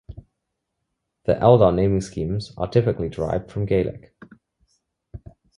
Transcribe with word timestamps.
The 1.25 1.35
Eldar 1.35 1.75
naming-schemes 1.75 2.53
are 2.57 2.67
typically 2.67 3.07
derived 3.07 3.51
from 3.51 3.67
Gaelic. 3.67 4.15